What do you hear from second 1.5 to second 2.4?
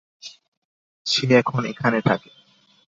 এখানে থাকে।